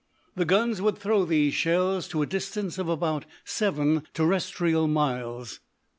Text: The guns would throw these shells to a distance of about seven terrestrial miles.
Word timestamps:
The 0.35 0.45
guns 0.45 0.81
would 0.81 0.97
throw 0.97 1.25
these 1.25 1.53
shells 1.53 2.07
to 2.07 2.23
a 2.23 2.25
distance 2.25 2.79
of 2.79 2.89
about 2.89 3.25
seven 3.45 4.01
terrestrial 4.15 4.87
miles. 4.87 5.59